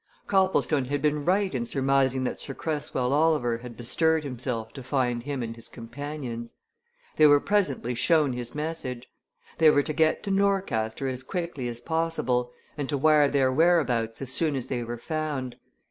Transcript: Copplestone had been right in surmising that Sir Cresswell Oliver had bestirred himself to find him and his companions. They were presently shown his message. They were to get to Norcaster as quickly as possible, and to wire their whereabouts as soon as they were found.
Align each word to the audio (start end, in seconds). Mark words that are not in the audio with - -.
Copplestone 0.25 0.85
had 0.85 0.99
been 0.99 1.25
right 1.25 1.53
in 1.53 1.63
surmising 1.63 2.23
that 2.23 2.39
Sir 2.39 2.55
Cresswell 2.55 3.13
Oliver 3.13 3.59
had 3.59 3.77
bestirred 3.77 4.23
himself 4.23 4.73
to 4.73 4.81
find 4.81 5.21
him 5.21 5.43
and 5.43 5.55
his 5.55 5.67
companions. 5.69 6.55
They 7.17 7.27
were 7.27 7.39
presently 7.39 7.93
shown 7.93 8.33
his 8.33 8.55
message. 8.55 9.05
They 9.59 9.69
were 9.69 9.83
to 9.83 9.93
get 9.93 10.23
to 10.23 10.31
Norcaster 10.31 11.07
as 11.07 11.21
quickly 11.21 11.67
as 11.67 11.81
possible, 11.81 12.49
and 12.79 12.89
to 12.89 12.97
wire 12.97 13.27
their 13.29 13.51
whereabouts 13.51 14.23
as 14.23 14.33
soon 14.33 14.55
as 14.55 14.69
they 14.69 14.83
were 14.83 14.97
found. 14.97 15.55